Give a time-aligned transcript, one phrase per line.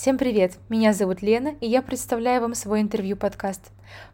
[0.00, 0.54] Всем привет!
[0.70, 3.70] Меня зовут Лена, и я представляю вам свой интервью-подкаст.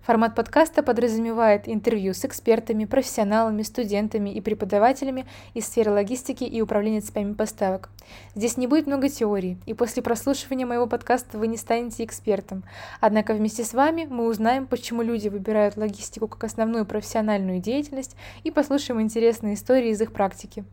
[0.06, 7.00] Формат подкаста подразумевает интервью с экспертами, профессионалами, студентами и преподавателями из сферы логистики и управления
[7.00, 7.88] цепями поставок.
[8.36, 12.62] Здесь не будет много теорий, и после прослушивания моего подкаста вы не станете экспертом.
[13.00, 18.52] Однако вместе с вами мы узнаем, почему люди выбирают логистику как основную профессиональную деятельность и
[18.52, 20.64] послушаем интересные истории из их практики.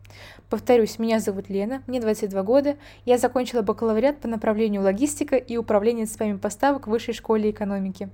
[0.48, 6.06] Повторюсь, меня зовут Лена, мне 22 года, я закончила бакалавриат по направлению логистика и управление
[6.06, 8.10] цепями поставок в Высшей школе экономики.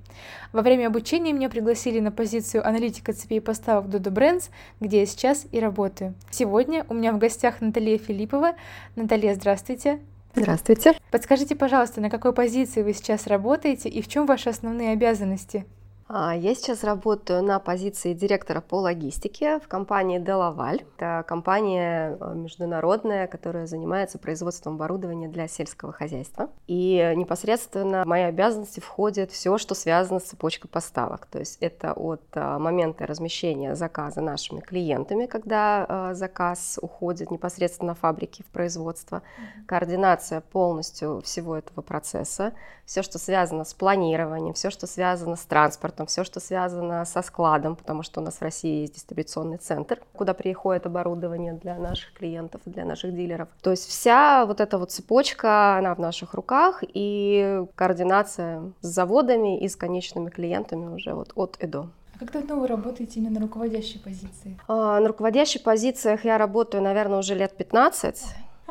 [0.52, 5.46] Во время обучения меня пригласили на позицию аналитика цепей поставок Dodo Brands, где я сейчас
[5.52, 6.14] и работаю.
[6.30, 8.52] Сегодня у меня в гостях Наталья Филиппова.
[8.96, 10.00] Наталья, здравствуйте.
[10.34, 10.94] Здравствуйте.
[11.10, 15.66] Подскажите, пожалуйста, на какой позиции вы сейчас работаете и в чем ваши основные обязанности?
[16.12, 20.82] А, я сейчас работаю на позиции директора по логистике в компании Делаваль.
[20.96, 26.50] Это компания а, международная, которая занимается производством оборудования для сельского хозяйства.
[26.66, 31.26] И непосредственно в мои обязанности входит все, что связано с цепочкой поставок.
[31.26, 37.94] То есть это от а, момента размещения заказа нашими клиентами, когда заказ уходит непосредственно на
[37.94, 39.22] фабрики в производство,
[39.66, 42.52] координация полностью всего этого процесса,
[42.90, 47.76] все, что связано с планированием, все, что связано с транспортом, все, что связано со складом,
[47.76, 52.60] потому что у нас в России есть дистрибуционный центр, куда приходит оборудование для наших клиентов,
[52.64, 53.48] для наших дилеров.
[53.62, 59.60] То есть вся вот эта вот цепочка, она в наших руках, и координация с заводами
[59.60, 61.88] и с конечными клиентами уже вот от и до.
[62.14, 64.58] А как давно вы работаете именно на руководящей позиции?
[64.68, 68.22] А, на руководящих позициях я работаю, наверное, уже лет 15.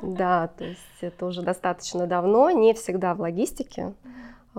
[0.01, 3.93] Да, то есть это уже достаточно давно, не всегда в логистике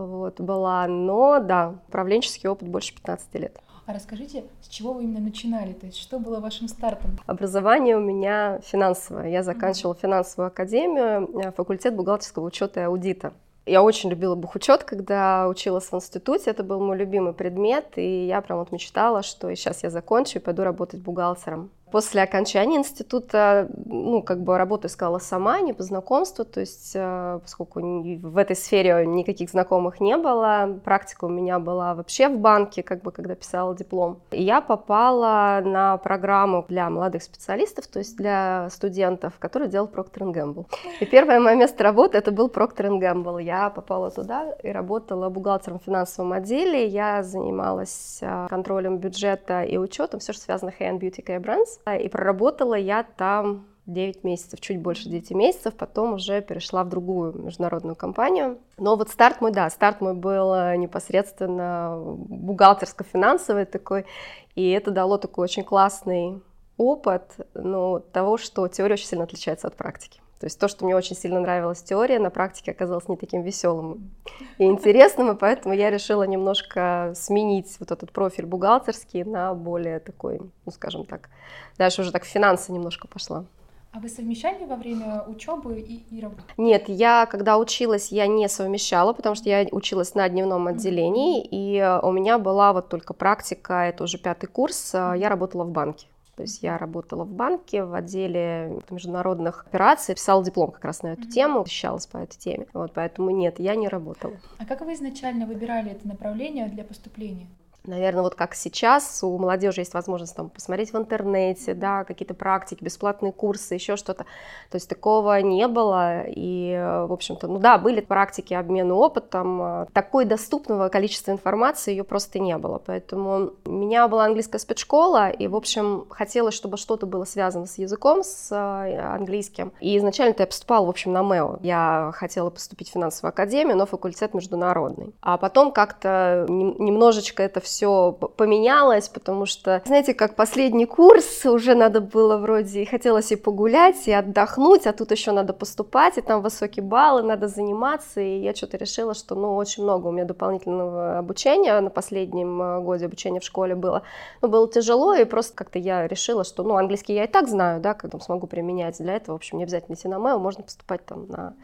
[0.06, 3.61] вот, была, но да, управленческий опыт больше 15 лет.
[3.87, 5.73] А расскажите, с чего вы именно начинали?
[5.73, 7.19] То есть что было вашим стартом?
[7.27, 9.30] Образование у меня финансовое.
[9.30, 13.33] Я заканчивала финансовую академию, э, факультет бухгалтерского учета и аудита.
[13.67, 18.41] Я очень любила бухучет, когда училась в институте, это был мой любимый предмет, и я
[18.41, 21.70] прям вот мечтала, что сейчас я закончу и пойду работать бухгалтером.
[21.90, 27.40] После окончания института, ну, как бы работу искала сама, не по знакомству, то есть, э,
[27.42, 32.83] поскольку в этой сфере никаких знакомых не было, практика у меня была вообще в банке,
[32.83, 34.20] как бы, когда писала диплом.
[34.30, 40.33] И я попала на программу для молодых специалистов, то есть для студентов, который делал Procter
[40.33, 40.67] Gamble.
[41.00, 43.42] И первое мое место работы это был Procter Gamble.
[43.42, 46.86] Я попала туда и работала бухгалтером в финансовом отделе.
[46.86, 51.80] Я занималась э, контролем бюджета и учетом, все, что связано с Hair Beauty Care Brands.
[51.86, 57.33] И проработала я там 9 месяцев, чуть больше 9 месяцев, потом уже перешла в другую
[57.33, 58.58] международную компанию.
[58.79, 64.07] Но вот старт мой, да, старт мой был э, непосредственно бухгалтерско-финансовый такой,
[64.55, 66.41] и это дало такой очень классный
[66.77, 70.20] опыт ну, того, что теория очень сильно отличается от практики.
[70.40, 74.11] То есть то, что мне очень сильно нравилась теория, на практике оказалось не таким веселым
[74.56, 80.40] и интересным, и поэтому я решила немножко сменить вот этот профиль бухгалтерский на более такой,
[80.64, 81.29] ну скажем так,
[81.77, 83.45] дальше уже так в финансы немножко пошла.
[83.92, 86.42] А вы совмещали во время учебы и, и работы?
[86.56, 91.98] Нет, я когда училась, я не совмещала, потому что я училась на дневном отделении, и
[92.02, 96.06] у меня была вот только практика, это уже пятый курс, я работала в банке.
[96.40, 101.08] То есть я работала в банке в отделе международных операций, писала диплом как раз на
[101.08, 101.33] эту mm-hmm.
[101.33, 102.67] тему, защищалась по этой теме.
[102.73, 104.33] Вот, поэтому нет, я не работала.
[104.56, 107.46] А как вы изначально выбирали это направление для поступления?
[107.85, 112.85] Наверное, вот как сейчас у молодежи есть возможность там посмотреть в интернете, да, какие-то практики,
[112.85, 114.24] бесплатные курсы, еще что-то.
[114.70, 116.24] То есть такого не было.
[116.27, 116.74] И,
[117.08, 119.63] в общем-то, ну да, были практики обмена опытом.
[119.63, 122.83] А такой доступного количества информации ее просто не было.
[122.85, 127.79] Поэтому у меня была английская спецшкола, и, в общем, хотелось, чтобы что-то было связано с
[127.79, 129.73] языком, с а, английским.
[129.81, 131.58] И изначально я поступала, в общем, на МЭО.
[131.62, 135.14] Я хотела поступить в финансовую академию, но факультет международный.
[135.23, 141.75] А потом как-то немножечко это все все поменялось, потому что, знаете, как последний курс, уже
[141.75, 146.20] надо было вроде, и хотелось и погулять, и отдохнуть, а тут еще надо поступать, и
[146.20, 150.25] там высокие баллы, надо заниматься, и я что-то решила, что, ну, очень много у меня
[150.25, 154.02] дополнительного обучения на последнем э, годе обучения в школе было.
[154.43, 157.81] Ну, было тяжело, и просто как-то я решила, что, ну, английский я и так знаю,
[157.81, 161.26] да, как там смогу применять для этого, в общем, не обязательно МЭО, можно поступать там
[161.28, 161.55] на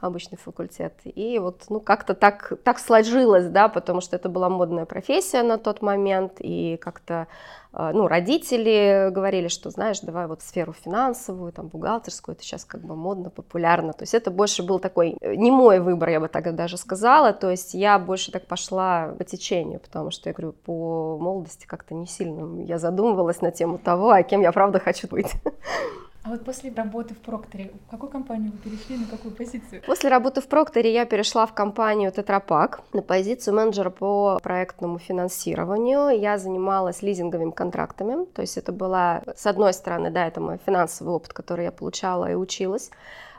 [0.00, 0.94] обычный факультет.
[1.04, 5.58] И вот, ну, как-то так, так сложилось, да, потому что это была модная профессия на
[5.58, 7.26] тот момент, и как-то,
[7.72, 12.80] э, ну, родители говорили, что, знаешь, давай вот сферу финансовую, там, бухгалтерскую, это сейчас как
[12.80, 16.28] бы модно, популярно, то есть это больше был такой, э, не мой выбор, я бы
[16.28, 20.52] так даже сказала, то есть я больше так пошла по течению, потому что, я говорю,
[20.52, 25.08] по молодости как-то не сильно я задумывалась на тему того, а кем я правда хочу
[25.08, 25.32] быть.
[26.22, 29.82] А вот после работы в Прокторе, в какую компанию вы перешли, на какую позицию?
[29.86, 36.08] После работы в Прокторе я перешла в компанию Тетрапак на позицию менеджера по проектному финансированию.
[36.10, 41.08] Я занималась лизинговыми контрактами, то есть это была, с одной стороны, да, это мой финансовый
[41.08, 42.90] опыт, который я получала и училась,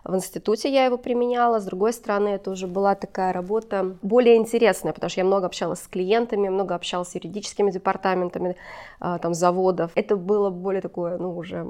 [0.04, 4.94] в институте я его применяла, с другой стороны, это уже была такая работа более интересная,
[4.94, 8.56] потому что я много общалась с клиентами, много общалась с юридическими департаментами
[9.00, 9.92] а, там, заводов.
[9.96, 11.66] Это было более такое, ну, уже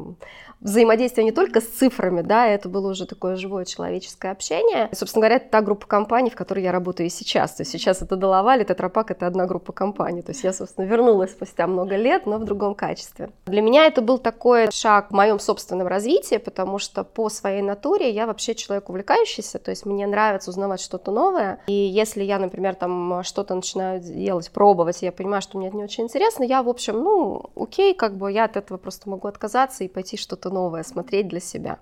[0.61, 4.89] взаимодействие не только с цифрами, да, это было уже такое живое человеческое общение.
[4.91, 7.53] И, собственно говоря, это та группа компаний, в которой я работаю и сейчас.
[7.53, 10.21] То есть сейчас это Доловали, Тетрапак— это одна группа компаний.
[10.21, 13.31] То есть я, собственно, вернулась спустя много лет, но в другом качестве.
[13.45, 18.11] Для меня это был такой шаг в моем собственном развитии, потому что по своей натуре
[18.11, 21.61] я вообще человек увлекающийся, то есть мне нравится узнавать что-то новое.
[21.67, 25.83] И если я, например, там что-то начинаю делать, пробовать, я понимаю, что мне это не
[25.83, 29.83] очень интересно, я, в общем, ну, окей, как бы я от этого просто могу отказаться
[29.83, 31.79] и пойти что-то новое смотреть для себя.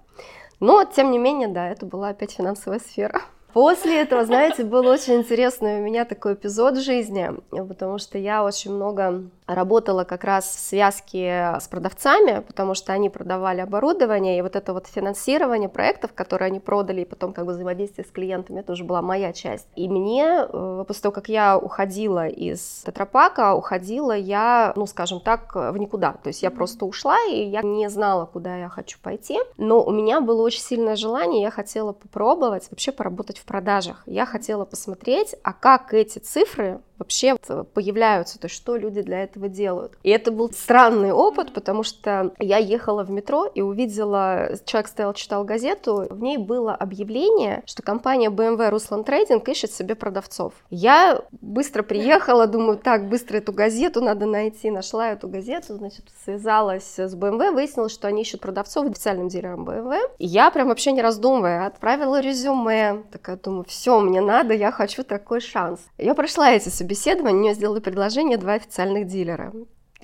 [0.60, 3.22] Но, тем не менее, да, это была опять финансовая сфера.
[3.54, 8.72] После этого, знаете, был очень интересный у меня такой эпизод жизни, потому что я очень
[8.72, 9.24] много
[9.56, 14.74] работала как раз в связке с продавцами, потому что они продавали оборудование, и вот это
[14.74, 18.84] вот финансирование проектов, которые они продали, и потом как бы взаимодействие с клиентами, это уже
[18.84, 19.68] была моя часть.
[19.76, 25.56] И мне, э, после того, как я уходила из Тетрапака, уходила я, ну, скажем так,
[25.56, 26.14] в никуда.
[26.24, 29.92] То есть я просто ушла, и я не знала, куда я хочу пойти, но у
[29.92, 34.04] меня было очень сильное желание, я хотела попробовать вообще поработать в продажах.
[34.06, 37.38] Я хотела посмотреть, а как эти цифры вообще
[37.74, 39.98] появляются, то есть что люди для этого делают.
[40.04, 45.14] И это был странный опыт, потому что я ехала в метро и увидела, человек стоял,
[45.14, 50.54] читал газету, в ней было объявление, что компания BMW Ruslan Trading ищет себе продавцов.
[50.70, 56.98] Я быстро приехала, думаю, так, быстро эту газету надо найти, нашла эту газету, значит, связалась
[56.98, 60.00] с BMW, выяснилось, что они ищут продавцов официальным дилером BMW.
[60.18, 65.04] И я прям вообще не раздумывая отправила резюме, такая думаю, все, мне надо, я хочу
[65.04, 65.80] такой шанс.
[65.98, 69.29] Я прошла эти собеседования, мне сделали предложение два официальных дилера.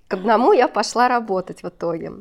[0.08, 2.12] К одному я пошла работать в итоге.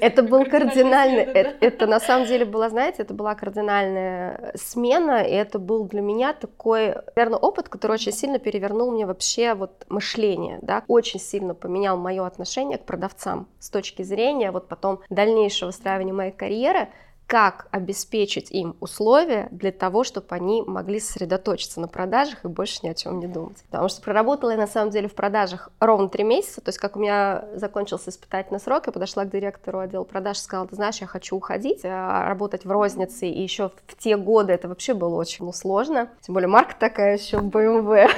[0.00, 1.66] Это был кардинальный, смена, это, да?
[1.66, 6.32] это на самом деле была, знаете, это была кардинальная смена, и это был для меня
[6.32, 11.96] такой, наверное, опыт, который очень сильно перевернул мне вообще вот мышление, да, очень сильно поменял
[11.96, 16.88] мое отношение к продавцам с точки зрения вот потом дальнейшего выстраивания моей карьеры,
[17.30, 22.88] как обеспечить им условия для того, чтобы они могли сосредоточиться на продажах и больше ни
[22.88, 23.62] о чем не думать.
[23.70, 26.96] Потому что проработала я на самом деле в продажах ровно три месяца, то есть как
[26.96, 31.00] у меня закончился испытательный срок, я подошла к директору отдела продаж и сказала, ты знаешь,
[31.00, 35.14] я хочу уходить, а работать в рознице, и еще в те годы это вообще было
[35.14, 38.10] очень ну, сложно, тем более марка такая еще BMW,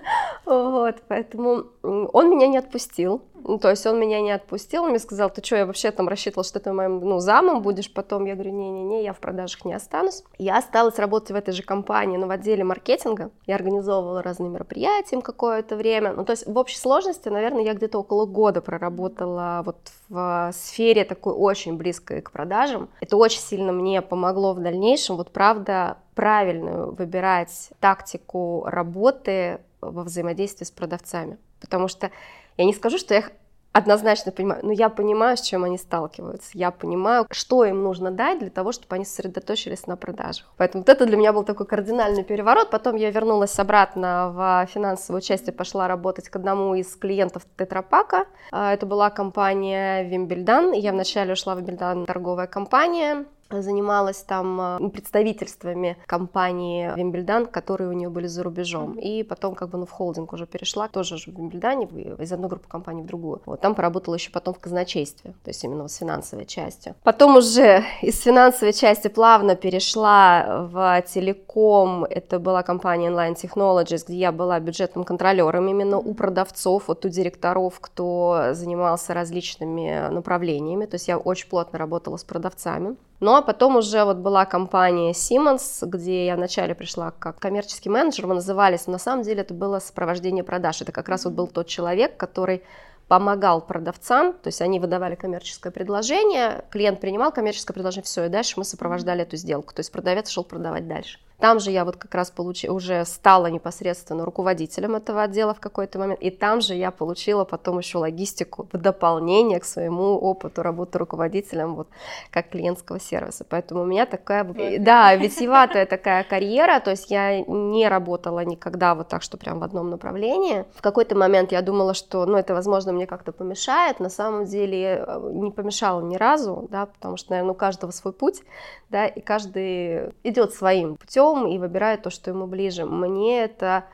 [0.44, 4.98] вот, поэтому он меня не отпустил, ну, то есть он меня не отпустил, он мне
[4.98, 8.24] сказал, ты что, я вообще там рассчитывал, что ты моим ну, замом будешь потом.
[8.24, 10.22] Я говорю, не-не-не, я в продажах не останусь.
[10.38, 13.30] Я осталась работать в этой же компании, но в отделе маркетинга.
[13.46, 16.12] Я организовывала разные мероприятия какое-то время.
[16.12, 21.04] Ну, то есть в общей сложности, наверное, я где-то около года проработала вот в сфере
[21.04, 22.88] такой очень близкой к продажам.
[23.00, 30.64] Это очень сильно мне помогло в дальнейшем, вот правда, правильную выбирать тактику работы во взаимодействии
[30.64, 31.38] с продавцами.
[31.60, 32.10] Потому что
[32.58, 33.30] я не скажу, что я их
[33.72, 36.50] однозначно понимаю, но я понимаю, с чем они сталкиваются.
[36.54, 40.46] Я понимаю, что им нужно дать для того, чтобы они сосредоточились на продажах.
[40.56, 42.70] Поэтому вот это для меня был такой кардинальный переворот.
[42.70, 48.26] Потом я вернулась обратно в финансовую часть и пошла работать к одному из клиентов Тетрапака.
[48.50, 50.72] А, это была компания Вимбельдан.
[50.72, 57.92] Я вначале ушла в Вимбельдан торговая компания занималась там ну, представительствами компании Вимбельдан, которые у
[57.92, 58.98] нее были за рубежом.
[58.98, 61.86] И потом как бы ну, в холдинг уже перешла, тоже же в Вимбельдане,
[62.18, 63.42] из одной группы компаний в другую.
[63.46, 66.94] Вот там поработала еще потом в казначействе, то есть именно с финансовой частью.
[67.02, 72.04] Потом уже из финансовой части плавно перешла в телеком.
[72.04, 77.08] Это была компания Inline Technologies, где я была бюджетным контролером именно у продавцов, вот у
[77.08, 80.86] директоров, кто занимался различными направлениями.
[80.86, 82.96] То есть я очень плотно работала с продавцами.
[83.20, 88.28] Ну а потом уже вот была компания Siemens, где я вначале пришла как коммерческий менеджер,
[88.28, 90.82] мы назывались, но на самом деле это было сопровождение продаж.
[90.82, 92.62] Это как раз вот был тот человек, который
[93.08, 98.54] помогал продавцам, то есть они выдавали коммерческое предложение, клиент принимал коммерческое предложение, все, и дальше
[98.58, 101.18] мы сопровождали эту сделку, то есть продавец шел продавать дальше.
[101.40, 105.98] Там же я вот как раз получила, уже стала непосредственно руководителем этого отдела в какой-то
[106.00, 110.98] момент, и там же я получила потом еще логистику в дополнение к своему опыту работы
[110.98, 111.88] руководителем вот
[112.30, 113.44] как клиентского сервиса.
[113.48, 114.44] Поэтому у меня такая,
[114.80, 119.62] да, витиеватая такая карьера, то есть я не работала никогда вот так, что прям в
[119.62, 120.64] одном направлении.
[120.74, 124.00] В какой-то момент я думала, что, ну, это, возможно, мне как-то помешает.
[124.00, 128.12] На самом деле э, не помешало ни разу, да, потому что, наверное, у каждого свой
[128.12, 128.42] путь,
[128.90, 132.84] да, и каждый идет своим путем и выбирает то, что ему ближе.
[132.84, 133.84] Мне это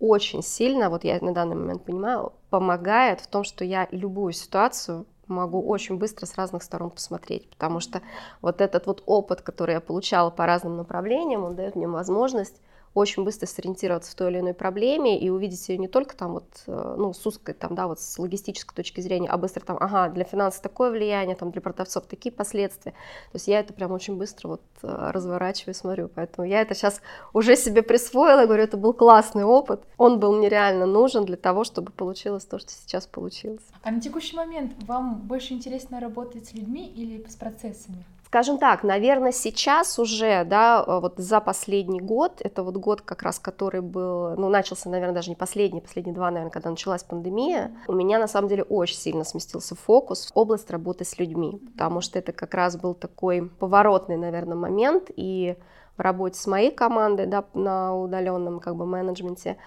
[0.00, 5.06] очень сильно, вот я на данный момент понимаю, помогает в том, что я любую ситуацию
[5.26, 8.02] могу очень быстро с разных сторон посмотреть, потому что
[8.42, 12.60] вот этот вот опыт, который я получала по разным направлениям, он дает мне возможность
[12.94, 16.46] очень быстро сориентироваться в той или иной проблеме и увидеть ее не только там вот,
[16.66, 20.08] э, ну, с узкой, там, да, вот с логистической точки зрения, а быстро там, ага,
[20.08, 22.92] для финансов такое влияние, там, для продавцов такие последствия.
[22.92, 26.08] То есть я это прям очень быстро вот э, разворачиваю, смотрю.
[26.14, 27.00] Поэтому я это сейчас
[27.32, 29.82] уже себе присвоила, говорю, это был классный опыт.
[29.98, 33.62] Он был мне реально нужен для того, чтобы получилось то, что сейчас получилось.
[33.82, 38.04] А на текущий момент вам больше интересно работать с людьми или с процессами?
[38.34, 43.22] Скажем так, наверное, сейчас уже, да, э, вот за последний год, это вот год как
[43.22, 47.70] раз, который был, ну, начался, наверное, даже не последний, последние два, наверное, когда началась пандемия,
[47.86, 52.00] у меня на самом деле очень сильно сместился фокус в область работы с людьми, потому
[52.00, 55.56] что это как раз был такой поворотный, наверное, момент, и
[55.96, 59.58] в работе с моей командой, да, на удаленном как бы менеджменте,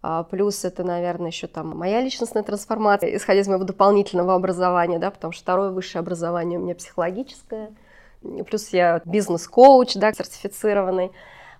[0.00, 5.10] а, Плюс это, наверное, еще там моя личностная трансформация, исходя из моего дополнительного образования, да,
[5.10, 7.72] потому что второе высшее образование у меня психологическое.
[8.48, 11.12] Плюс я бизнес-коуч, да, сертифицированный.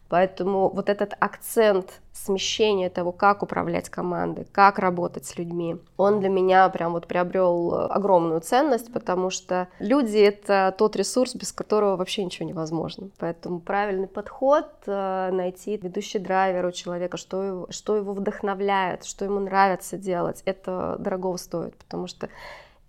[0.08, 6.28] Поэтому вот этот акцент смещения того, как управлять командой, как работать с людьми, он для
[6.28, 12.24] меня прям вот приобрел огромную ценность, потому что люди— это тот ресурс, без которого вообще
[12.24, 13.10] ничего невозможно.
[13.18, 19.24] Поэтому правильный подход э,— найти ведущий драйвер у человека, что его, что его вдохновляет, что
[19.24, 22.28] ему нравится делать, это дорого стоит, потому что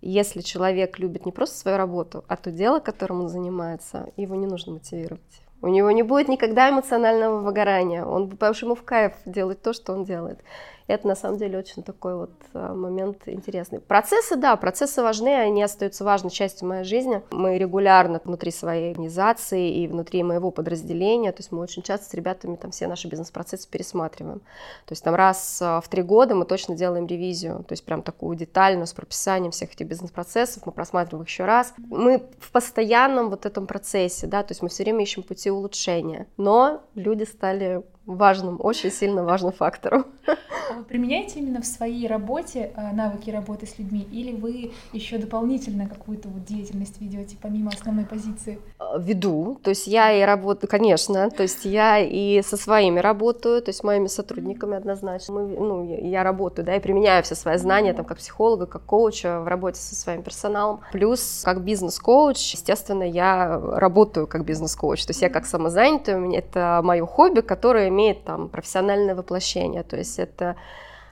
[0.00, 4.46] если человек любит не просто свою работу, а то дело, которым он занимается, его не
[4.46, 5.42] нужно мотивировать.
[5.60, 8.04] У него не будет никогда эмоционального выгорания.
[8.04, 10.40] Он, потому что в кайф делать то, что он делает.
[10.88, 13.78] Это на самом деле очень такой вот э, момент интересный.
[13.78, 17.22] Процессы, да, процессы важны, они остаются важной частью моей жизни.
[17.30, 22.14] Мы регулярно внутри своей организации и внутри моего подразделения, то есть мы очень часто с
[22.14, 24.40] ребятами там все наши бизнес-процессы пересматриваем.
[24.86, 28.02] То есть там раз э, в три года мы точно делаем ревизию, то есть прям
[28.02, 31.74] такую детальную с прописанием всех этих бизнес-процессов, мы просматриваем их еще раз.
[31.76, 36.28] Мы в постоянном вот этом процессе, да, то есть мы все время ищем пути улучшения,
[36.38, 40.06] но люди стали важным, очень сильно важным фактором.
[40.26, 45.18] А вы применяете именно в своей работе а, навыки работы с людьми, или вы еще
[45.18, 48.58] дополнительно какую-то вот деятельность ведете помимо основной позиции?
[48.88, 53.62] А, веду, то есть я и работаю, конечно, то есть я и со своими работаю,
[53.62, 55.34] то есть моими сотрудниками однозначно.
[55.34, 59.40] Мы, ну, я работаю, да, и применяю все свои знания, там, как психолога, как коуча
[59.40, 60.80] в работе со своим персоналом.
[60.92, 67.04] Плюс, как бизнес-коуч, естественно, я работаю как бизнес-коуч, то есть я как меня это мое
[67.06, 70.56] хобби, которое имеет там профессиональное воплощение, то есть это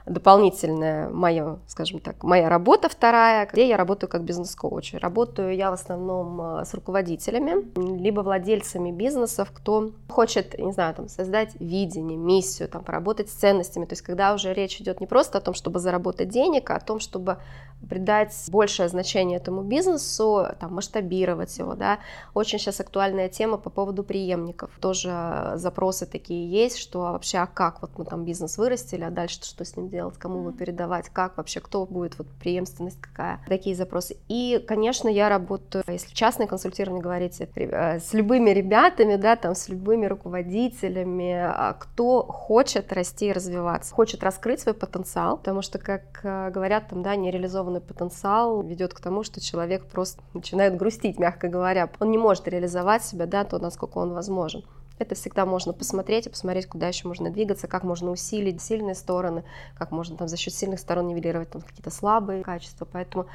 [0.07, 4.93] дополнительная моя, скажем так, моя работа вторая, где я работаю как бизнес-коуч.
[4.95, 7.65] Работаю я в основном э, с руководителями,
[7.97, 13.85] либо владельцами бизнесов, кто хочет, не знаю, там, создать видение, миссию, там, поработать с ценностями.
[13.85, 16.79] То есть когда уже речь идет не просто о том, чтобы заработать денег, а о
[16.79, 17.37] том, чтобы
[17.89, 21.99] придать большее значение этому бизнесу, там, масштабировать его, да.
[22.33, 24.71] Очень сейчас актуальная тема по поводу преемников.
[24.81, 29.43] Тоже запросы такие есть, что вообще, а как вот мы там бизнес вырастили, а дальше
[29.43, 33.75] что с ним делать, кому его передавать, как вообще, кто будет, вот преемственность какая, такие
[33.75, 34.17] запросы.
[34.27, 39.69] И, конечно, я работаю, если частное консультирование говорите, э, с любыми ребятами, да, там, с
[39.69, 46.19] любыми руководителями, а, кто хочет расти и развиваться, хочет раскрыть свой потенциал, потому что, как
[46.23, 51.47] э, говорят, там, да, нереализованный потенциал ведет к тому, что человек просто начинает грустить, мягко
[51.47, 51.89] говоря.
[51.99, 54.63] Он не может реализовать себя, да, то, насколько он возможен.
[54.99, 59.43] Это всегда можно посмотреть и посмотреть, куда еще можно двигаться, как можно усилить сильные стороны,
[59.77, 62.87] как можно там за счет сильных сторон нивелировать там какие-то слабые качества.
[62.91, 63.27] Поэтому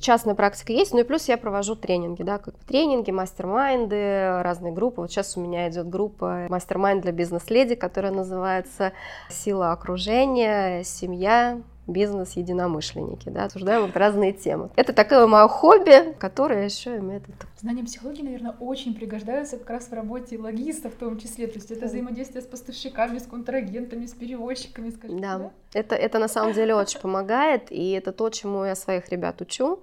[0.00, 5.02] частная практика есть, ну и плюс я провожу тренинги, да, как тренинги, мастер-майнды, разные группы.
[5.02, 8.92] Вот сейчас у меня идет группа мастер-майнд для бизнес-леди, которая называется
[9.28, 14.70] «Сила окружения», «Семья», бизнес единомышленники, да, обсуждаем вот разные темы.
[14.76, 17.46] Это такое мое хобби, которое еще имеет это.
[17.58, 21.70] Знания психологии, наверное, очень пригождаются как раз в работе логистов в том числе, то есть
[21.70, 25.38] это взаимодействие с поставщиками, с контрагентами, с перевозчиками, скажем да.
[25.38, 25.50] да?
[25.74, 29.80] Это, это на самом деле очень помогает, и это то, чему я своих ребят учу,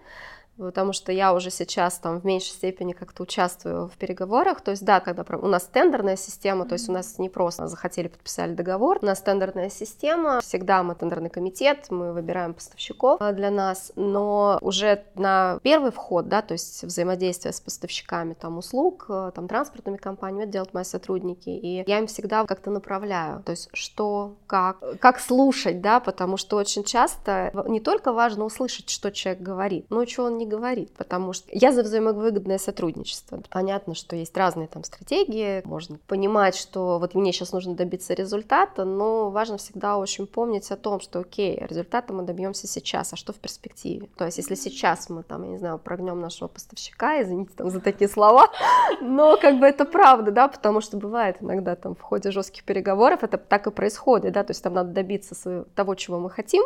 [0.59, 4.61] потому что я уже сейчас там в меньшей степени как-то участвую в переговорах.
[4.61, 8.07] То есть, да, когда у нас тендерная система, то есть у нас не просто захотели,
[8.09, 13.91] подписали договор, у нас тендерная система, всегда мы тендерный комитет, мы выбираем поставщиков для нас,
[13.95, 19.97] но уже на первый вход, да, то есть взаимодействие с поставщиками там услуг, там транспортными
[19.97, 24.77] компаниями, это делают мои сотрудники, и я им всегда как-то направляю, то есть что, как,
[24.99, 30.01] как слушать, да, потому что очень часто не только важно услышать, что человек говорит, но
[30.01, 33.41] и что он не говорит, потому что я за взаимовыгодное сотрудничество.
[33.49, 38.83] Понятно, что есть разные там стратегии, можно понимать, что вот мне сейчас нужно добиться результата,
[38.83, 43.33] но важно всегда очень помнить о том, что окей, результата мы добьемся сейчас, а что
[43.33, 44.07] в перспективе?
[44.17, 47.79] То есть если сейчас мы там, я не знаю, прогнем нашего поставщика, извините там за
[47.79, 48.47] такие слова,
[49.01, 53.23] но как бы это правда, да, потому что бывает иногда там в ходе жестких переговоров
[53.23, 56.63] это так и происходит, да, то есть там надо добиться того, чего мы хотим,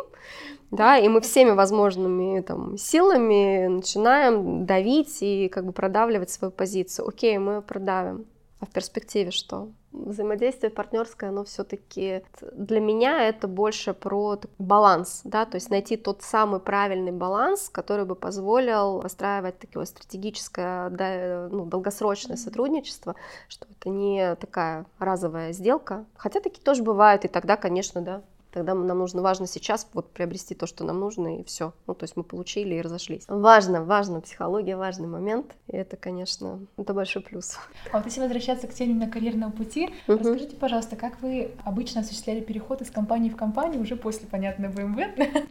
[0.70, 7.08] да, и мы всеми возможными там силами начинаем давить и как бы продавливать свою позицию.
[7.08, 8.26] Окей, мы продавим.
[8.60, 9.68] А в перспективе что?
[9.92, 16.22] Взаимодействие партнерское, оно все-таки для меня это больше про баланс, да, то есть найти тот
[16.22, 23.14] самый правильный баланс, который бы позволил постраивать такое стратегическое, да, ну, долгосрочное сотрудничество,
[23.48, 28.22] что это не такая разовая сделка, хотя такие тоже бывают, и тогда, конечно, да,
[28.54, 31.72] Тогда нам нужно, важно сейчас вот приобрести то, что нам нужно, и все.
[31.88, 33.24] Ну, то есть мы получили и разошлись.
[33.26, 37.56] Важно, важно, психология важный момент, и это, конечно, это большой плюс.
[37.90, 40.18] А вот если возвращаться к теме на карьерном пути, угу.
[40.18, 45.00] расскажите, пожалуйста, как вы обычно осуществляли переход из компании в компанию уже после, понятно, БМВ?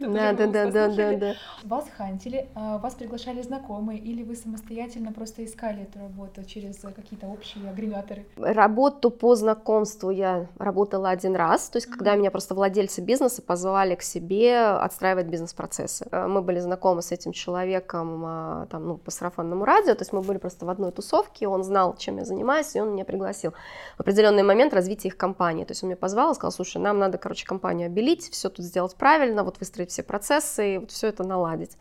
[0.00, 1.34] Да, да, да, да, да, да.
[1.62, 7.26] Вас хантили, а вас приглашали знакомые, или вы самостоятельно просто искали эту работу через какие-то
[7.26, 8.24] общие агрегаторы?
[8.36, 13.42] Работу по знакомству я работала один раз, то есть когда меня просто владельцы владельцы бизнеса
[13.42, 16.06] позвали к себе отстраивать бизнес-процессы.
[16.10, 20.12] Э, мы были знакомы с этим человеком а, там, ну, по сарафанному радио, то есть
[20.12, 23.52] мы были просто в одной тусовке, он знал, чем я занимаюсь, и он меня пригласил
[23.96, 25.64] в определенный момент развития их компании.
[25.64, 28.64] То есть он меня позвал и сказал, слушай, нам надо, короче, компанию обелить, все тут
[28.64, 31.76] сделать правильно, вот выстроить все процессы, вот все это наладить.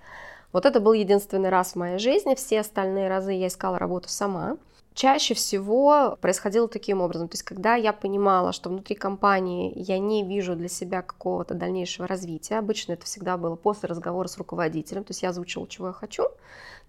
[0.51, 4.57] Вот это был единственный раз в моей жизни, все остальные разы я искала работу сама
[4.93, 7.27] чаще всего происходило таким образом.
[7.27, 12.07] То есть, когда я понимала, что внутри компании я не вижу для себя какого-то дальнейшего
[12.07, 15.93] развития, обычно это всегда было после разговора с руководителем, то есть я озвучила, чего я
[15.93, 16.27] хочу,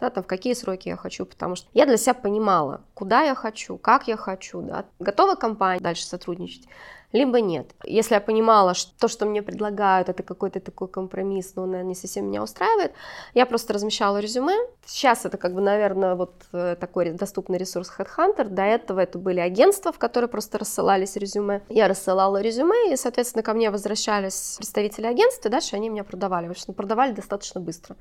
[0.01, 3.35] да, там, в какие сроки я хочу, потому что я для себя понимала, куда я
[3.35, 6.69] хочу, как я хочу, да, готова компания дальше сотрудничать,
[7.15, 7.71] либо нет.
[7.85, 11.95] Если я понимала, что то, что мне предлагают, это какой-то такой компромисс, но он не
[11.95, 12.93] совсем меня устраивает,
[13.35, 14.55] я просто размещала резюме.
[14.85, 18.49] Сейчас это, как бы, наверное, вот э, такой доступный ресурс Headhunter.
[18.49, 21.63] До этого это были агентства, в которые просто рассылались резюме.
[21.69, 26.49] Я рассылала резюме, и, соответственно, ко мне возвращались представители агентства, и дальше они меня продавали.
[26.49, 27.97] В общем, продавали достаточно быстро.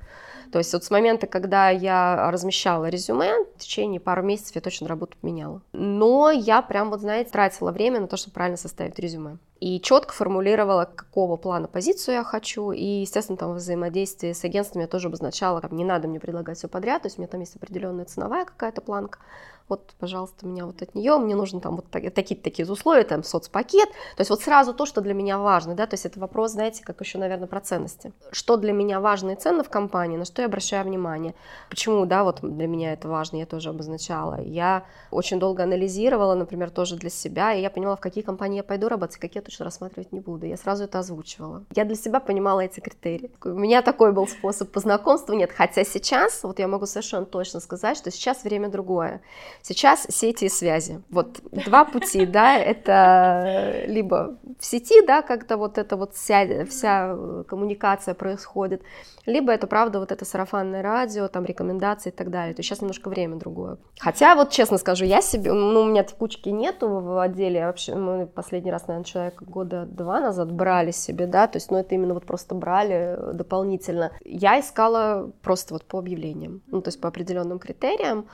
[0.50, 4.88] То есть вот с момента, когда я размещала резюме, в течение пару месяцев я точно
[4.88, 5.62] работу поменяла.
[5.72, 9.38] Но я прям, вот знаете, тратила время на то, чтобы правильно составить резюме.
[9.60, 12.72] И четко формулировала, какого плана позицию я хочу.
[12.72, 16.68] И, естественно, там взаимодействие с агентствами я тоже обозначала, как не надо мне предлагать все
[16.68, 19.20] подряд, то есть у меня там есть определенная ценовая какая-то планка
[19.68, 23.88] вот, пожалуйста, меня вот от нее, мне нужно там вот такие-то такие условия, там соцпакет,
[24.16, 26.84] то есть вот сразу то, что для меня важно, да, то есть это вопрос, знаете,
[26.84, 28.12] как еще, наверное, про ценности.
[28.30, 31.34] Что для меня важно и ценно в компании, на что я обращаю внимание,
[31.70, 34.40] почему, да, вот для меня это важно, я тоже обозначала.
[34.40, 38.64] Я очень долго анализировала, например, тоже для себя, и я поняла, в какие компании я
[38.64, 40.46] пойду работать, какие я точно рассматривать не буду.
[40.46, 41.64] Я сразу это озвучивала.
[41.74, 43.30] Я для себя понимала эти критерии.
[43.44, 47.60] У меня такой был способ по знакомству, нет, хотя сейчас, вот я могу совершенно точно
[47.60, 49.22] сказать, что сейчас время другое.
[49.66, 51.02] Сейчас сети и связи.
[51.08, 57.16] Вот два пути, да, это либо в сети, да, как-то вот эта вот вся, вся
[57.48, 58.82] коммуникация происходит,
[59.24, 62.52] либо это правда вот это сарафанное радио, там рекомендации и так далее.
[62.54, 63.78] То есть сейчас немножко время другое.
[63.98, 68.26] Хотя вот честно скажу, я себе, ну у меня текучки нету в отделе, вообще, мы
[68.26, 72.12] последний раз, наверное, человек года два назад брали себе, да, то есть, ну это именно
[72.12, 74.12] вот просто брали дополнительно.
[74.26, 78.26] Я искала просто вот по объявлениям, ну то есть по определенным критериям,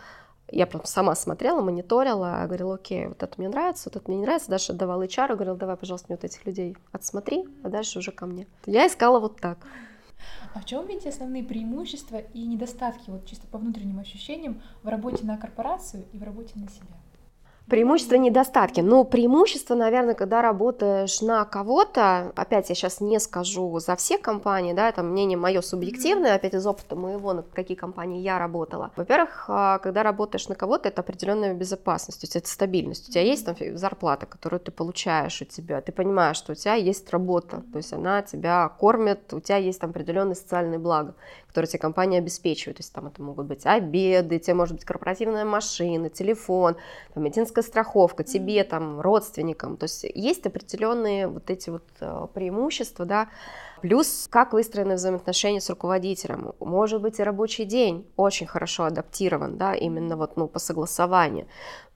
[0.53, 4.25] я прям сама смотрела, мониторила, говорила, окей, вот это мне нравится, вот это мне не
[4.25, 4.51] нравится.
[4.51, 8.27] Дальше давала HR, говорила, давай, пожалуйста, мне вот этих людей отсмотри, а дальше уже ко
[8.27, 8.47] мне.
[8.67, 9.59] Я искала вот так.
[10.55, 15.25] А в чем видите основные преимущества и недостатки, вот чисто по внутренним ощущениям, в работе
[15.25, 16.97] на корпорацию и в работе на себя?
[17.71, 18.81] Преимущества, недостатки.
[18.81, 24.73] Ну, преимущество, наверное, когда работаешь на кого-то, опять я сейчас не скажу за все компании,
[24.73, 28.91] да, это мнение мое субъективное, опять из опыта моего, на какие компании я работала.
[28.97, 33.09] Во-первых, а, когда работаешь на кого-то, это определенная безопасность, то есть это стабильность.
[33.09, 36.75] У тебя есть там зарплата, которую ты получаешь у тебя, ты понимаешь, что у тебя
[36.75, 41.15] есть работа, то есть она тебя кормит, у тебя есть там определенные социальные блага,
[41.47, 42.79] которые тебе компания обеспечивает.
[42.79, 46.77] То есть там это могут быть обеды, тебе может быть корпоративная машина, телефон,
[47.15, 49.77] там, медицинская медицинская страховка тебе, там, родственникам.
[49.77, 53.29] То есть есть определенные вот эти вот э, преимущества, да,
[53.83, 56.53] Плюс, как выстроены взаимоотношения с руководителем.
[56.61, 61.47] Может быть, и рабочий день очень хорошо адаптирован, да, именно вот, ну, по согласованию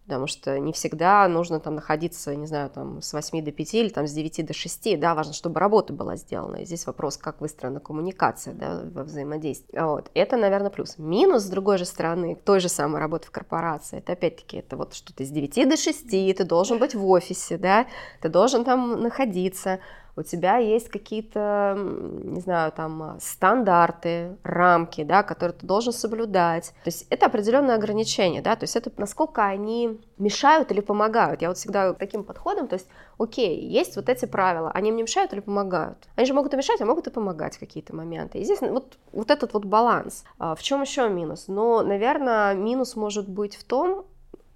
[0.07, 3.89] потому что не всегда нужно там находиться, не знаю, там с 8 до 5 или
[3.89, 6.57] там с 9 до 6, да, важно, чтобы работа была сделана.
[6.57, 9.79] И здесь вопрос, как выстроена коммуникация, да, во взаимодействии.
[9.79, 10.99] Вот, это, наверное, плюс.
[10.99, 14.95] Минус, с другой же стороны, той же самой работы в корпорации, это опять-таки, это вот
[14.95, 17.87] что ты с 9 до 6, ты должен быть в офисе, да,
[18.21, 19.81] ты должен там находиться,
[20.17, 26.73] у тебя есть какие-то, не знаю, там стандарты, рамки, да, которые ты должен соблюдать.
[26.85, 31.43] То есть это определенное ограничение, да, то есть это насколько они мешают или помогают.
[31.43, 32.87] Я вот всегда таким подходом, то есть,
[33.19, 35.99] окей, есть вот эти правила, они мне мешают или помогают?
[36.17, 38.39] Они же могут и мешать, а могут и помогать какие-то моменты.
[38.39, 40.25] И здесь вот, вот этот вот баланс.
[40.39, 41.47] А в чем еще минус?
[41.49, 44.07] Ну, наверное, минус может быть в том,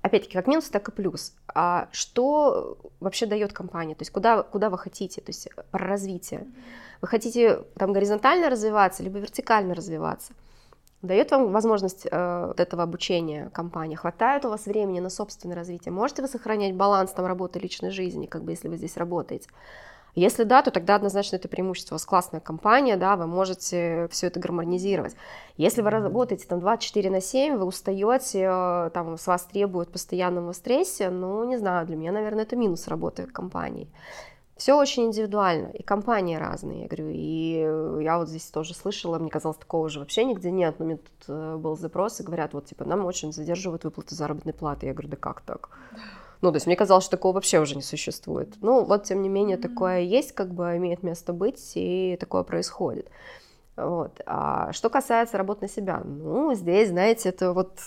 [0.09, 1.35] опять-таки, как минус, так и плюс.
[1.55, 3.95] А что вообще дает компания?
[3.95, 5.21] То есть куда, куда вы хотите?
[5.21, 6.47] То есть про развитие.
[7.01, 10.33] Вы хотите там горизонтально развиваться, либо вертикально развиваться?
[11.01, 13.97] Дает вам возможность э, вот этого обучения компания?
[13.97, 15.93] Хватает у вас времени на собственное развитие?
[15.93, 19.49] Можете вы сохранять баланс там работы личной жизни, как бы если вы здесь работаете?
[20.19, 21.95] Если да, то тогда однозначно это преимущество.
[21.95, 25.15] У вас классная компания, да, вы можете все это гармонизировать.
[25.57, 30.51] Если вы работаете там 24 на 7, вы устаете, э, там с вас требуют постоянного
[30.55, 33.87] стресса, ну, не знаю, для меня, наверное, это минус работы компании.
[34.57, 39.31] Все очень индивидуально, и компании разные, я говорю, и я вот здесь тоже слышала, мне
[39.31, 42.67] казалось, такого же вообще нигде нет, но мне тут э, был запрос, и говорят, вот,
[42.67, 45.71] типа, нам очень задерживают выплату заработной платы, я говорю, да как так?
[46.41, 48.55] Ну, то есть мне казалось, что такого вообще уже не существует.
[48.61, 53.11] Ну, вот, тем не менее, такое есть, как бы имеет место быть, и такое происходит.
[53.77, 54.21] Вот.
[54.27, 57.79] А что касается работы на себя, ну, здесь, знаете, это вот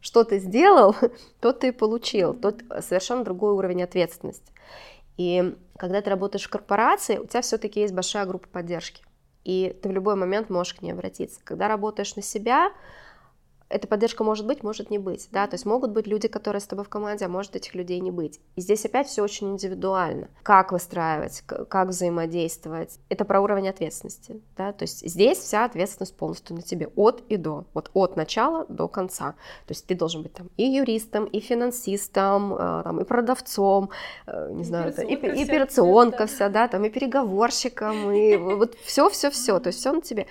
[0.00, 0.94] что ты сделал,
[1.40, 2.34] то ты получил.
[2.34, 4.52] Тут совершенно другой уровень ответственности.
[5.16, 9.02] И когда ты работаешь в корпорации, у тебя все-таки есть большая группа поддержки.
[9.44, 11.40] И ты в любой момент можешь к ней обратиться.
[11.44, 12.70] Когда работаешь на себя,
[13.68, 16.66] эта поддержка может быть, может не быть, да, то есть могут быть люди, которые с
[16.66, 18.40] тобой в команде, а может этих людей не быть.
[18.56, 20.28] И здесь опять все очень индивидуально.
[20.42, 26.56] Как выстраивать, как взаимодействовать, это про уровень ответственности, да, то есть здесь вся ответственность полностью
[26.56, 29.32] на тебе, от и до, вот от начала до конца.
[29.66, 33.90] То есть ты должен быть там и юристом, и финансистом, э, там, и продавцом,
[34.26, 39.58] э, не и знаю, и, и операционка вся, да, там, и переговорщиком, и вот все-все-все,
[39.58, 40.26] то есть все на тебе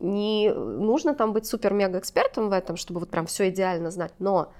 [0.00, 4.52] не нужно там быть супер-мега-экспертом в этом, чтобы вот прям все идеально знать, но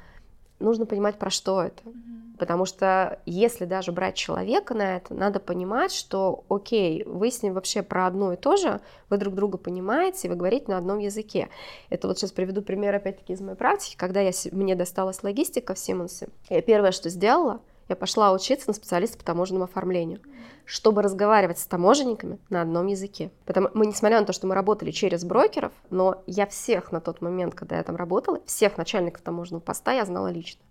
[0.58, 1.82] нужно понимать, про что это.
[1.84, 2.38] Mm-hmm.
[2.38, 7.54] Потому что если даже брать человека на это, надо понимать, что, окей, вы с ним
[7.54, 11.48] вообще про одно и то же, вы друг друга понимаете, вы говорите на одном языке.
[11.88, 15.78] Это вот сейчас приведу пример опять-таки из моей практики, когда я, мне досталась логистика в
[15.78, 16.28] Симонсе.
[16.50, 20.20] Я первое, что сделала— я пошла учиться на специалиста по таможенному оформлению,
[20.64, 23.30] чтобы разговаривать с таможенниками на одном языке.
[23.44, 27.20] Потому мы, несмотря на то, что мы работали через брокеров, но я всех на тот
[27.20, 30.62] момент, когда я там работала, всех начальников таможенного поста я знала лично.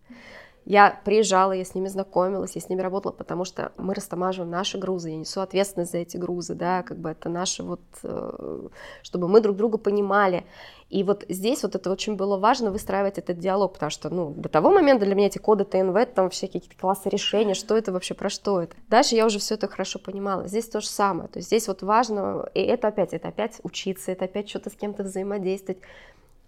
[0.65, 4.79] Я приезжала, я с ними знакомилась, я с ними работала, потому что мы растамаживаем наши
[4.79, 8.67] грузы, я несу ответственность за эти грузы, да, как бы это наши вот, э,
[9.03, 10.43] чтобы мы друг друга понимали.
[10.89, 14.49] И вот здесь вот это очень было важно выстраивать этот диалог, потому что, ну, до
[14.49, 18.13] того момента для меня эти коды ТНВ, там вообще какие-то классы решения, что это вообще,
[18.13, 18.75] про что это.
[18.87, 20.47] Дальше я уже все это хорошо понимала.
[20.47, 21.27] Здесь то же самое.
[21.27, 24.73] То есть здесь вот важно, и это опять, это опять учиться, это опять что-то с
[24.73, 25.81] кем-то взаимодействовать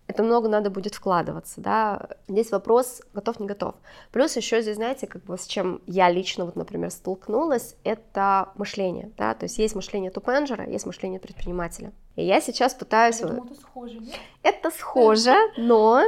[0.07, 2.09] это много надо будет вкладываться, да.
[2.27, 3.75] Здесь вопрос готов, не готов.
[4.11, 9.11] Плюс еще здесь, знаете, как бы с чем я лично, вот, например, столкнулась, это мышление,
[9.17, 11.91] да, то есть есть мышление топ-менеджера, есть мышление предпринимателя.
[12.15, 13.19] И я сейчас пытаюсь...
[13.19, 14.15] Я думаю, это схоже, нет?
[14.43, 16.01] Это схоже, но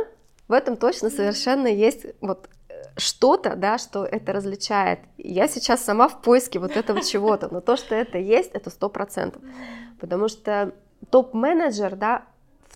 [0.47, 2.49] в этом точно совершенно есть вот
[2.95, 4.99] что-то, да, что это различает.
[5.17, 8.89] Я сейчас сама в поиске вот этого чего-то, но то, что это есть, это сто
[8.89, 9.41] процентов,
[9.99, 10.73] потому что
[11.09, 12.25] топ-менеджер, да,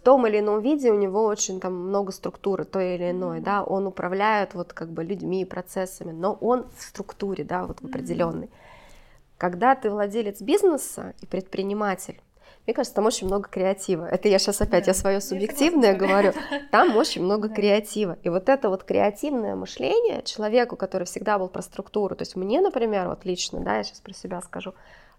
[0.04, 3.44] том или ином виде у него очень там много структуры той или иной, mm-hmm.
[3.44, 7.86] да, он управляет вот как бы людьми, процессами, но он в структуре, да, вот в
[7.86, 8.48] определенной.
[8.48, 9.38] Mm-hmm.
[9.38, 12.22] Когда ты владелец бизнеса и предприниматель,
[12.66, 14.08] Мне кажется, там очень много креатива.
[14.08, 14.92] Это я сейчас опять, да.
[14.92, 16.32] я свое субъективное говорю.
[16.72, 17.56] Там очень много да.
[17.56, 18.18] креатива.
[18.24, 22.62] И вот это вот креативное мышление человеку, который всегда был про структуру, то есть мне,
[22.62, 24.74] например, вот лично, да, я сейчас про себя скажу,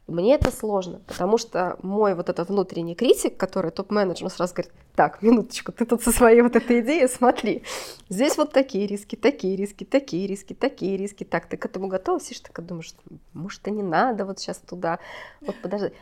[0.06, 5.22] мне это сложно, потому что мой вот этот внутренний критик, который топ-менеджер, сразу говорит, так,
[5.22, 7.62] минуточку, ты тут со своей вот этой идеей, смотри,
[8.10, 12.20] здесь вот такие риски, такие риски, такие риски, такие риски, так, ты к этому готова?
[12.20, 12.94] Сидишь, так думаешь,
[13.32, 14.98] может, и не надо вот сейчас туда,
[15.40, 15.92] вот подожди.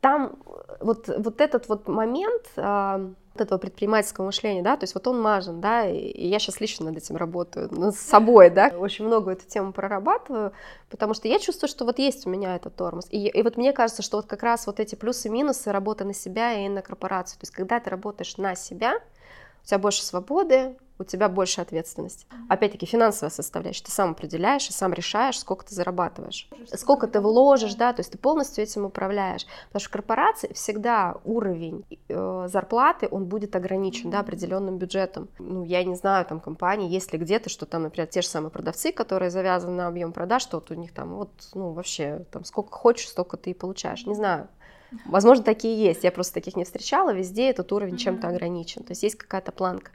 [0.00, 0.36] Там
[0.80, 5.60] вот, вот этот вот момент, а, этого предпринимательского мышления, да, то есть вот он мажен,
[5.60, 9.72] да, и я сейчас лично над этим работаю, над собой, да, очень много эту тему
[9.72, 10.52] прорабатываю,
[10.90, 13.72] потому что я чувствую, что вот есть у меня этот тормоз, и, и вот мне
[13.72, 17.44] кажется, что вот как раз вот эти плюсы-минусы работы на себя и на корпорацию, то
[17.44, 18.98] есть когда ты работаешь на себя,
[19.62, 22.26] у тебя больше свободы, у тебя больше ответственности.
[22.48, 23.84] Опять-таки финансовая составляющая.
[23.84, 28.12] Ты сам определяешь и сам решаешь, сколько ты зарабатываешь, сколько ты вложишь, да, то есть
[28.12, 29.46] ты полностью этим управляешь.
[29.66, 35.28] Потому что в корпорации всегда уровень э, зарплаты, он будет ограничен, да, определенным бюджетом.
[35.38, 38.50] Ну, я не знаю, там, компании, есть ли где-то, что там, например, те же самые
[38.50, 42.44] продавцы, которые завязаны на объем продаж, что вот у них там, вот, ну, вообще, там,
[42.44, 44.06] сколько хочешь, столько ты и получаешь.
[44.06, 44.48] Не знаю.
[45.06, 46.04] Возможно, такие есть.
[46.04, 47.12] Я просто таких не встречала.
[47.12, 48.84] Везде этот уровень чем-то ограничен.
[48.84, 49.90] То есть есть какая-то планка.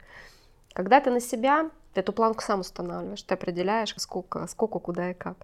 [0.72, 5.14] Когда ты на себя, ты эту планку сам устанавливаешь, ты определяешь, сколько, сколько, куда и
[5.14, 5.36] как.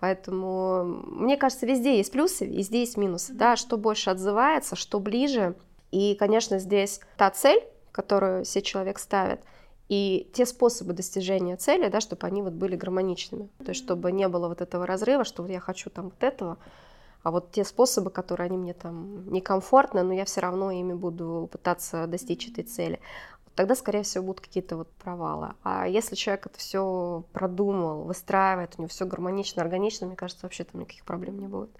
[0.00, 3.32] Поэтому, мне кажется, везде есть плюсы, везде есть минусы.
[3.32, 5.54] Да, что больше отзывается, что ближе.
[5.92, 9.40] И, конечно, здесь та цель, которую все человек ставит,
[9.88, 13.48] и те способы достижения цели, да, чтобы они вот были гармоничными.
[13.58, 16.58] То есть, чтобы не было вот этого разрыва, что вот я хочу там вот этого,
[17.22, 21.48] а вот те способы, которые они мне там некомфортны, но я все равно ими буду
[21.50, 23.00] пытаться достичь этой цели
[23.54, 25.54] тогда, скорее всего, будут какие-то вот провалы.
[25.62, 30.64] А если человек это все продумал, выстраивает, у него все гармонично, органично, мне кажется, вообще
[30.64, 31.70] там никаких проблем не будет.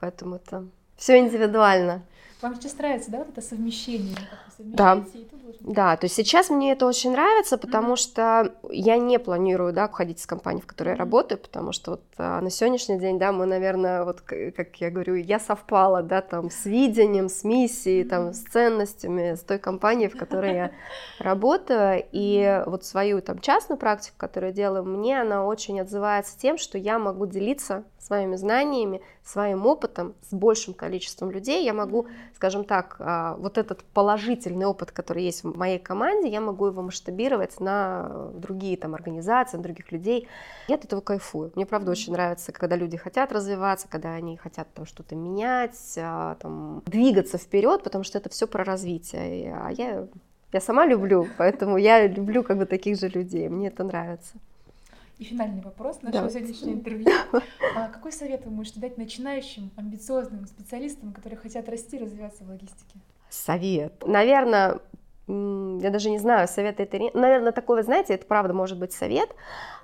[0.00, 0.66] Поэтому это
[0.98, 2.02] все индивидуально.
[2.42, 4.16] Вам сейчас нравится, да, вот это совмещение?
[4.58, 5.02] Да.
[5.60, 7.96] Да, то есть сейчас мне это очень нравится, потому mm-hmm.
[7.96, 10.92] что я не планирую, да, уходить из компании, в которой mm-hmm.
[10.92, 14.90] я работаю, потому что вот а, на сегодняшний день, да, мы, наверное, вот, как я
[14.90, 18.08] говорю, я совпала, да, там, с видением, с миссией, mm-hmm.
[18.08, 20.70] там, с ценностями, с той компанией, в которой я
[21.18, 26.56] работаю, и вот свою там частную практику, которую я делаю, мне она очень отзывается тем,
[26.56, 31.64] что я могу делиться своими знаниями, своим опытом с большим количеством людей.
[31.64, 36.40] Я могу, скажем так, а, вот этот положительный опыт, который есть в моей команде, я
[36.40, 40.28] могу его масштабировать на другие там организации, на других людей.
[40.68, 41.52] Я от этого кайфую.
[41.54, 46.36] Мне, правда, очень нравится, когда люди хотят развиваться, когда они хотят там что-то менять, а,
[46.36, 49.54] там, двигаться вперед, потому что это все про развитие.
[49.54, 50.06] А я,
[50.52, 53.48] я сама люблю, поэтому я люблю как бы таких же людей.
[53.48, 54.38] Мне это нравится.
[55.18, 56.30] И финальный вопрос нашего да.
[56.30, 57.08] сегодняшнего интервью.
[57.74, 62.98] А какой совет вы можете дать начинающим, амбициозным специалистам, которые хотят расти, развиваться в логистике?
[63.28, 64.06] Совет.
[64.06, 64.80] Наверное,
[65.26, 66.98] я даже не знаю, совет это...
[67.14, 69.34] Наверное, такой, вы знаете, это правда может быть совет,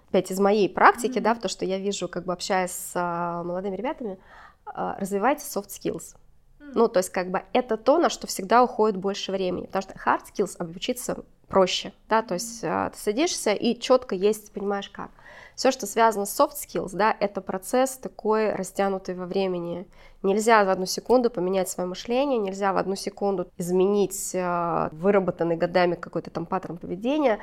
[0.08, 1.22] опять из моей практики, mm-hmm.
[1.22, 4.18] да, в то, что я вижу, как бы общаясь с а, молодыми ребятами,
[4.64, 6.14] а, развивайте soft skills.
[6.60, 6.72] Mm-hmm.
[6.74, 9.94] Ну, то есть, как бы это то, на что всегда уходит больше времени, потому что
[9.94, 12.92] hard skills обучиться проще, да, то есть mm-hmm.
[12.92, 15.10] ты садишься и четко есть, понимаешь как.
[15.54, 19.86] Все, что связано с soft skills, да, это процесс такой растянутый во времени.
[20.22, 25.94] Нельзя в одну секунду поменять свое мышление, нельзя в одну секунду изменить э, выработанный годами
[25.94, 27.38] какой-то там паттерн поведения.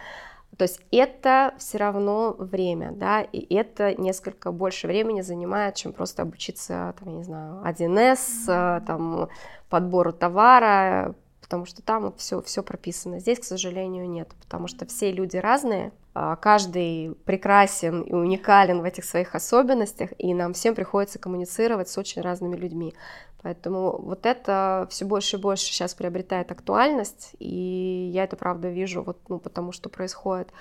[0.57, 6.23] То есть это все равно время, да, и это несколько больше времени занимает, чем просто
[6.23, 9.29] обучиться, там, я не знаю, 1С, э, там,
[9.69, 11.15] подбору товара,
[11.51, 13.19] потому что там все, все прописано.
[13.19, 18.85] Здесь, к сожалению, нет, потому что все люди разные, а, каждый прекрасен и уникален в
[18.85, 22.93] этих своих особенностях, и нам всем приходится коммуницировать с очень разными людьми.
[23.41, 29.03] Поэтому вот это все больше и больше сейчас приобретает актуальность, и я это правда вижу,
[29.03, 30.53] вот, ну, потому что происходит.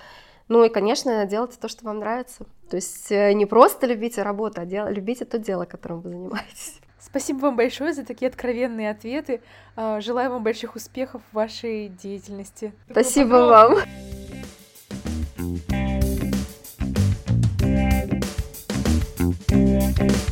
[0.49, 2.47] Ну и, конечно, делайте то, что вам нравится.
[2.69, 4.89] То есть э, не просто любите работу, а дел...
[4.89, 6.81] любите то дело, которым вы занимаетесь.
[7.11, 9.41] Спасибо вам большое за такие откровенные ответы.
[9.77, 12.73] А, желаю вам больших успехов в вашей деятельности.
[12.91, 13.79] Спасибо вам.
[19.49, 20.30] Thank you.